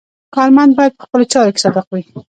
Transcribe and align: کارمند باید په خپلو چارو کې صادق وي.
کارمند 0.35 0.71
باید 0.77 0.93
په 0.97 1.03
خپلو 1.05 1.25
چارو 1.33 1.53
کې 1.53 1.59
صادق 1.63 1.85
وي. 1.89 2.03